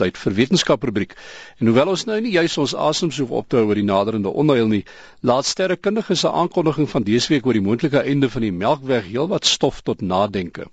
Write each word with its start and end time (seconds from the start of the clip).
tyd 0.00 0.18
vir 0.20 0.36
wetenskap 0.36 0.84
rubriek. 0.84 1.16
En 1.60 1.70
hoewel 1.70 1.92
ons 1.94 2.04
nou 2.08 2.20
nie 2.20 2.34
juis 2.36 2.58
ons 2.62 2.76
asem 2.88 3.12
so 3.12 3.26
op 3.38 3.48
te 3.48 3.60
hou 3.60 3.66
oor 3.70 3.80
die 3.80 3.86
naderende 3.86 4.32
onheil 4.32 4.68
nie, 4.70 4.84
laat 5.26 5.48
sterrekundiges 5.48 6.24
se 6.24 6.30
aankondiging 6.30 6.88
van 6.90 7.06
dese 7.06 7.32
week 7.34 7.46
oor 7.46 7.56
die 7.58 7.64
moontlike 7.64 8.04
einde 8.04 8.30
van 8.30 8.46
die 8.46 8.52
Melkweg 8.52 9.10
heelwat 9.10 9.48
stof 9.48 9.82
tot 9.86 10.04
nadenke. 10.04 10.68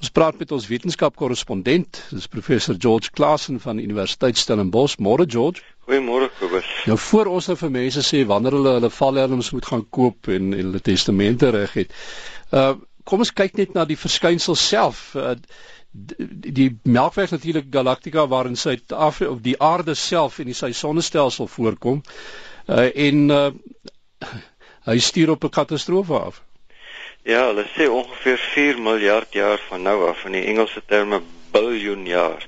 Ons 0.00 0.10
praat 0.12 0.38
met 0.40 0.52
ons 0.52 0.66
wetenskapkorrespondent, 0.68 2.02
dis 2.10 2.28
professor 2.32 2.76
George 2.78 3.12
Klassen 3.16 3.60
van 3.62 3.78
Universiteit 3.78 4.36
Stellenbosch. 4.36 4.98
Môre 4.98 5.24
George. 5.28 5.62
Goeiemôre 5.86 6.28
Kobus. 6.40 6.66
Nou 6.90 6.98
voor 6.98 7.30
ons 7.36 7.46
nou 7.48 7.56
vir 7.60 7.72
mense 7.78 8.02
sê 8.04 8.24
wanneer 8.26 8.58
hulle 8.58 8.74
hulle 8.78 8.90
valhelms 8.90 9.52
moet 9.54 9.70
gaan 9.70 9.86
koop 9.98 10.28
en, 10.34 10.50
en 10.50 10.68
hulle 10.70 10.82
testamente 10.90 11.52
reg 11.54 11.80
het. 11.84 11.96
Uh 12.50 12.74
kom 13.06 13.22
ons 13.24 13.32
kyk 13.32 13.56
net 13.60 13.74
na 13.74 13.86
die 13.88 13.98
verskynsel 13.98 14.58
self. 14.58 15.14
Uh, 15.14 15.36
die 16.56 16.68
Melkweg 16.84 17.30
natuurlik 17.32 17.70
galaktika 17.72 18.26
waarin 18.28 18.58
Suid-Afrika 18.60 19.30
of 19.32 19.40
die 19.44 19.56
aarde 19.62 19.94
self 19.94 20.40
en 20.42 20.50
die 20.50 20.58
sy 20.58 20.72
sonnestelsel 20.76 21.48
voorkom. 21.48 22.02
Uh 22.68 22.90
en 22.92 23.30
uh 23.30 23.50
hy 24.86 24.98
stuur 25.02 25.30
op 25.34 25.44
'n 25.44 25.50
katastrofe 25.50 26.14
af. 26.14 26.42
Ja, 27.26 27.46
hulle 27.46 27.64
sê 27.74 27.88
ongeveer 27.90 28.38
4 28.38 28.78
miljard 28.78 29.32
jaar 29.32 29.58
van 29.68 29.82
nou 29.82 30.08
af 30.08 30.24
in 30.24 30.32
die 30.32 30.44
Engelse 30.46 30.82
terme 30.86 31.22
biljoen 31.50 32.06
jaar 32.06 32.46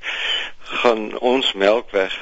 gaan 0.62 1.18
ons 1.18 1.52
Melkweg 1.52 2.14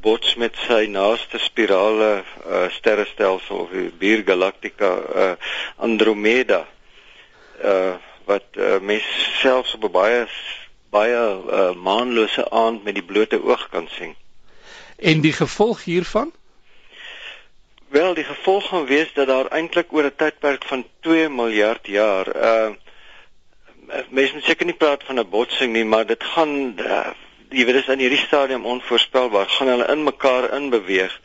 bots 0.00 0.34
met 0.34 0.56
sy 0.66 0.86
naaste 0.90 1.38
spirale 1.38 2.24
uh, 2.24 2.68
sterrestelsel 2.74 3.56
of 3.56 3.70
die 3.70 3.90
buur 3.98 4.24
galaktika 4.26 4.90
uh, 5.24 5.32
Andromeda 5.76 6.64
uh, 7.64 7.94
wat 8.24 8.44
uh, 8.52 8.78
mens 8.80 9.04
selfs 9.40 9.74
op 9.74 9.84
'n 9.84 9.90
baie 9.90 10.26
baie 10.90 11.16
uh, 11.16 11.72
maanlose 11.74 12.50
aand 12.50 12.84
met 12.84 12.94
die 12.94 13.04
blote 13.04 13.42
oog 13.44 13.68
kan 13.68 13.88
sien. 13.88 14.14
En 14.98 15.20
die 15.20 15.32
gevolg 15.32 15.84
hiervan? 15.84 16.32
Wel, 17.88 18.14
die 18.14 18.24
gevolg 18.24 18.68
gaan 18.68 18.84
wees 18.86 19.12
dat 19.12 19.26
daar 19.26 19.46
eintlik 19.46 19.92
oor 19.92 20.04
'n 20.04 20.16
tydperk 20.16 20.64
van 20.64 20.86
2 21.00 21.28
miljard 21.28 21.86
jaar 21.86 22.26
uh 22.36 22.70
mense 24.08 24.34
moet 24.34 24.44
seker 24.44 24.66
nie 24.66 24.80
praat 24.82 25.02
van 25.04 25.18
'n 25.18 25.28
botsing 25.28 25.72
nie, 25.72 25.84
maar 25.84 26.06
dit 26.06 26.24
gaan 26.24 26.74
uh, 26.78 27.10
jy 27.50 27.64
weet 27.64 27.74
dis 27.74 27.88
in 27.88 27.98
hierdie 27.98 28.24
stadium 28.26 28.64
onvoorspelbaar, 28.64 29.48
gaan 29.48 29.68
hulle 29.68 29.88
in 29.92 30.02
mekaar 30.02 30.52
inbeweeg 30.56 31.20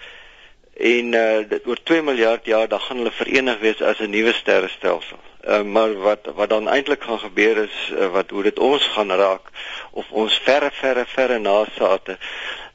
en 0.77 1.13
uh 1.13 1.49
dit 1.49 1.67
oor 1.67 1.79
2 1.83 2.01
miljard 2.01 2.45
jaar 2.45 2.67
dan 2.67 2.79
gaan 2.79 2.97
hulle 2.97 3.11
verenig 3.11 3.59
wees 3.59 3.81
as 3.81 3.99
'n 3.99 4.09
nuwe 4.09 4.33
sterrestelsel. 4.33 5.19
Uh 5.47 5.63
maar 5.63 5.93
wat 6.03 6.27
wat 6.35 6.49
dan 6.49 6.67
eintlik 6.67 7.03
gaan 7.07 7.19
gebeur 7.19 7.57
is 7.63 7.77
uh, 7.91 8.11
wat 8.11 8.29
hoe 8.35 8.43
dit 8.43 8.59
ons 8.59 8.87
gaan 8.95 9.11
raak 9.11 9.47
of 9.91 10.11
ons 10.11 10.39
verre 10.47 10.71
verre 10.81 11.05
verre 11.05 11.39
nasate 11.39 12.17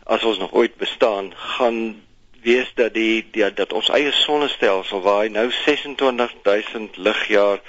as 0.05 0.25
ons 0.25 0.39
nog 0.39 0.53
ooit 0.53 0.77
bestaan 0.77 1.33
gaan 1.56 2.03
wees 2.43 2.73
dat 2.75 2.95
die, 2.95 3.27
die 3.31 3.47
dat 3.55 3.73
ons 3.73 3.91
eie 3.95 4.12
sonnestelsel 4.12 5.03
waar 5.05 5.23
hy 5.25 5.31
nou 5.34 5.47
26000 5.50 6.97
ligjaar 6.97 7.62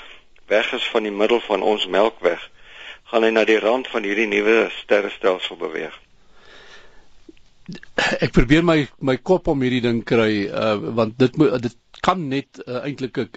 weg 0.48 0.72
is 0.74 0.88
van 0.94 1.06
die 1.08 1.14
middel 1.14 1.42
van 1.46 1.62
ons 1.62 1.86
Melkweg, 1.88 2.42
gaan 3.12 3.24
hy 3.24 3.31
na 3.36 3.46
die 3.48 3.59
rand 3.62 3.88
van 3.92 4.06
hierdie 4.08 4.28
nuwe 4.28 4.68
sterrestelsel 4.81 5.59
beweeg. 5.62 5.94
Ek 8.20 8.34
probeer 8.36 8.66
my 8.66 8.81
my 9.00 9.16
kop 9.22 9.48
om 9.48 9.62
hierdie 9.64 9.84
ding 9.86 10.02
kry 10.04 10.48
uh, 10.50 10.76
want 10.98 11.16
dit 11.22 11.38
moet 11.40 11.62
dit 11.64 11.78
kan 12.04 12.26
net 12.28 12.59
uh, 12.66 12.81
eintlik 12.84 13.22
'n 13.24 13.30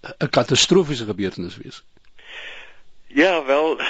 'n 0.00 0.28
katastrofiese 0.30 1.04
gebeurtenis 1.04 1.56
wees. 1.56 1.82
Ja, 3.06 3.44
wel, 3.44 3.80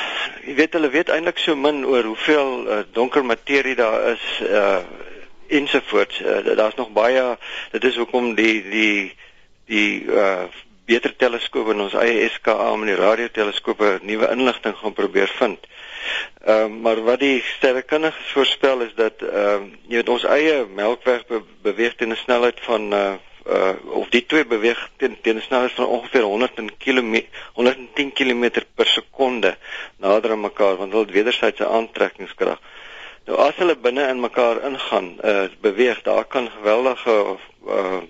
jy 0.44 0.54
weet 0.54 0.72
hulle 0.72 0.88
weet 0.88 1.10
eintlik 1.12 1.38
so 1.38 1.56
min 1.56 1.84
oor 1.86 2.04
hoeveel 2.04 2.52
uh, 2.66 2.78
donker 2.92 3.24
materie 3.24 3.74
daar 3.74 4.10
is 4.14 4.40
uh 4.48 4.80
ensovoorts. 5.50 6.20
Uh, 6.20 6.56
Daar's 6.56 6.74
nog 6.74 6.92
baie 6.94 7.36
dit 7.70 7.84
is 7.84 7.96
hoekom 7.96 8.34
die 8.34 8.62
die 8.70 9.14
die 9.66 10.04
uh 10.04 10.46
beter 10.86 11.16
teleskope 11.16 11.74
in 11.74 11.80
ons 11.80 11.94
eie 11.94 12.28
SKA 12.28 12.72
en 12.72 12.86
die 12.86 12.98
radioteleskope 12.98 13.98
nuwe 14.02 14.30
inligting 14.30 14.74
gaan 14.78 14.92
probeer 14.92 15.30
vind. 15.38 15.66
Ehm 16.44 16.72
uh, 16.72 16.82
maar 16.82 17.02
wat 17.04 17.20
die 17.20 17.42
sterrekundiges 17.56 18.32
voorspel 18.32 18.80
is 18.88 18.94
dat 18.94 19.22
ehm 19.22 19.66
uh, 19.68 19.72
jy 19.88 20.00
weet 20.00 20.14
ons 20.16 20.24
eie 20.24 20.64
Melkweg 20.66 21.26
be 21.26 21.42
beweeg 21.62 21.94
teen 21.94 22.14
'n 22.14 22.24
snelheid 22.24 22.60
van 22.66 22.92
uh 22.92 23.14
uh 23.50 23.96
of 24.00 24.08
die 24.14 24.22
twee 24.26 24.44
beweeg 24.46 24.80
teen 24.96 25.16
teen 25.22 25.36
'n 25.36 25.46
snelheid 25.46 25.72
van 25.72 25.86
ongeveer 25.86 26.22
100 26.22 26.76
km 26.78 27.22
110 27.54 28.12
km 28.12 28.62
per 28.74 28.86
sekonde 28.86 29.56
nader 29.96 30.30
aan 30.30 30.40
mekaar 30.40 30.76
want 30.76 30.92
hulle 30.92 31.04
het 31.04 31.14
wederwysige 31.14 31.66
aantrekkingskrag. 31.66 32.60
Nou 33.26 33.38
as 33.38 33.56
hulle 33.56 33.76
binne 33.76 34.08
in 34.08 34.20
mekaar 34.20 34.62
ingaan, 34.64 35.18
uh 35.24 35.48
beweeg, 35.60 36.02
daar 36.02 36.24
kan 36.24 36.50
geweldige 36.50 37.36
uh 37.66 38.00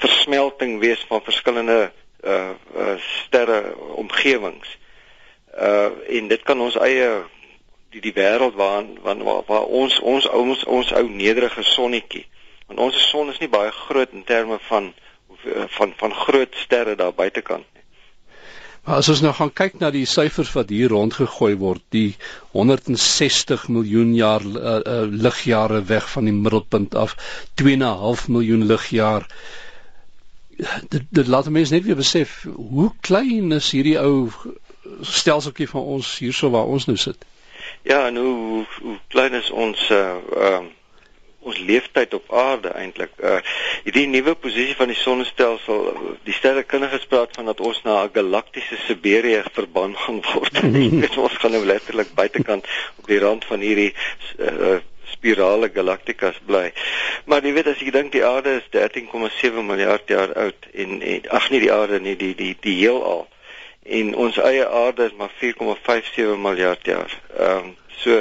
versmelting 0.00 0.78
wees 0.80 1.04
van 1.08 1.22
verskillende 1.22 1.92
uh, 2.24 2.50
uh 2.76 2.96
sterre 2.98 3.76
omgewings. 3.76 4.78
Uh 5.58 5.90
en 6.08 6.28
dit 6.28 6.42
kan 6.42 6.60
ons 6.60 6.76
eie 6.76 7.10
die 7.90 8.00
die 8.00 8.14
wêreld 8.14 8.54
waar, 8.54 8.84
waar 9.02 9.42
waar 9.46 9.64
ons 9.64 10.00
ons 10.00 10.28
ons 10.28 10.64
ons 10.64 10.92
ou 10.92 11.08
nederige 11.08 11.62
sonnetjie. 11.62 12.26
Want 12.70 12.86
ons 12.86 13.02
son 13.10 13.32
is 13.32 13.40
nie 13.42 13.50
baie 13.50 13.72
groot 13.74 14.14
in 14.14 14.24
terme 14.24 14.60
van 14.70 14.92
van 15.76 15.92
van 15.96 16.14
groot 16.14 16.54
sterre 16.62 16.94
daar 17.00 17.14
buitekant 17.16 17.64
nie. 17.74 17.84
Maar 18.84 19.00
as 19.02 19.08
ons 19.12 19.22
nou 19.24 19.32
gaan 19.36 19.52
kyk 19.52 19.78
na 19.80 19.90
die 19.94 20.06
syfers 20.08 20.52
wat 20.56 20.70
hier 20.72 20.92
rondgegooi 20.92 21.54
word, 21.60 21.82
die 21.94 22.14
160 22.52 23.66
miljoen 23.68 24.14
jaar 24.16 24.44
uh, 24.44 24.76
uh, 24.78 25.02
ligjare 25.26 25.82
weg 25.88 26.06
van 26.12 26.28
die 26.28 26.36
middelpunt 26.36 26.94
af, 26.94 27.16
2.5 27.62 28.28
miljoen 28.36 28.66
ligjare 28.68 29.26
dit 30.88 31.04
dit 31.10 31.26
laat 31.26 31.48
mense 31.48 31.72
net 31.74 31.84
weer 31.84 31.96
besef 31.96 32.42
hoe 32.54 32.90
klein 33.00 33.52
is 33.56 33.70
hierdie 33.72 33.96
ou 34.00 34.28
stelseltjie 35.00 35.68
van 35.68 35.86
ons 35.96 36.18
hierso 36.18 36.50
waar 36.52 36.68
ons 36.68 36.86
nou 36.90 36.96
sit. 37.00 37.24
Ja, 37.82 38.06
en 38.06 38.16
hoe 38.16 38.66
hoe 38.80 38.98
klein 39.08 39.34
is 39.40 39.50
ons 39.50 39.88
uh 39.90 40.20
uh 40.36 40.60
ons 41.40 41.58
leeftyd 41.58 42.14
op 42.14 42.32
aarde 42.32 42.72
eintlik. 42.76 43.12
Uh 43.18 43.38
hierdie 43.84 44.06
nuwe 44.06 44.34
posisie 44.36 44.76
van 44.76 44.92
die 44.92 44.98
sonnestelsel, 44.98 45.88
die 46.28 46.36
sterrekundiges 46.36 47.06
praat 47.08 47.36
van 47.38 47.48
dat 47.48 47.60
ons 47.60 47.82
na 47.82 48.04
'n 48.04 48.12
galaktiese 48.12 48.76
Siberië 48.86 49.42
verban 49.52 49.96
gaan 49.96 50.20
word. 50.34 50.60
ons 51.26 51.40
gaan 51.40 51.56
nou 51.56 51.64
letterlik 51.64 52.14
buitekant 52.14 52.66
op 52.96 53.06
die 53.06 53.18
rand 53.18 53.44
van 53.44 53.60
hierdie 53.60 53.94
uh 54.38 54.78
spirale 55.10 55.68
galaktikas 55.74 56.38
bly. 56.46 56.70
Maar 57.24 57.42
jy 57.44 57.52
weet 57.52 57.66
as 57.66 57.80
jy 57.82 57.90
dink 57.90 58.12
die 58.12 58.24
aarde 58.24 58.60
is 58.60 58.68
13,7 58.70 59.64
miljard 59.66 60.08
jaar 60.08 60.32
oud 60.38 60.68
en, 60.72 61.02
en 61.02 61.28
ag 61.28 61.50
nee 61.50 61.60
die 61.60 61.72
aarde 61.72 62.00
nie 62.00 62.16
die 62.16 62.34
die 62.38 62.54
die 62.60 62.76
heelal 62.78 63.26
en 63.82 64.14
ons 64.14 64.38
eie 64.38 64.66
aarde 64.68 65.08
is 65.10 65.16
maar 65.18 65.32
4,57 65.42 66.38
miljard 66.38 66.86
jaar. 66.86 67.20
Ehm 67.36 67.56
um, 67.56 67.76
so 68.00 68.16